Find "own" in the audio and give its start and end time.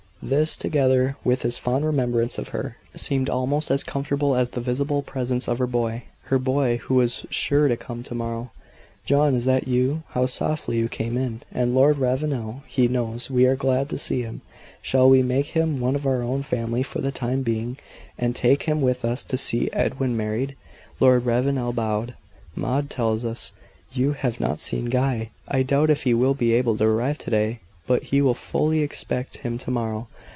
16.21-16.43